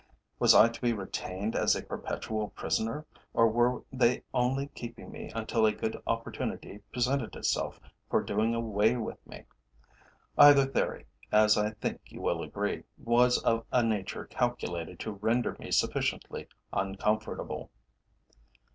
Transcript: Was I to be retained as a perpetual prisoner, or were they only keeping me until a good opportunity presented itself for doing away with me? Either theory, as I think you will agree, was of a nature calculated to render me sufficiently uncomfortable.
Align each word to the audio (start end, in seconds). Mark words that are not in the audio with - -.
Was 0.39 0.55
I 0.55 0.67
to 0.67 0.81
be 0.81 0.93
retained 0.93 1.55
as 1.55 1.75
a 1.75 1.83
perpetual 1.83 2.47
prisoner, 2.47 3.05
or 3.35 3.47
were 3.47 3.83
they 3.93 4.23
only 4.33 4.65
keeping 4.69 5.11
me 5.11 5.31
until 5.35 5.63
a 5.67 5.71
good 5.71 6.01
opportunity 6.07 6.79
presented 6.91 7.35
itself 7.35 7.79
for 8.09 8.23
doing 8.23 8.55
away 8.55 8.95
with 8.97 9.19
me? 9.27 9.43
Either 10.39 10.65
theory, 10.65 11.05
as 11.31 11.55
I 11.55 11.69
think 11.73 12.01
you 12.07 12.19
will 12.19 12.41
agree, 12.41 12.81
was 12.97 13.37
of 13.43 13.63
a 13.71 13.83
nature 13.83 14.25
calculated 14.25 14.99
to 15.01 15.11
render 15.11 15.55
me 15.59 15.69
sufficiently 15.69 16.47
uncomfortable. 16.73 17.69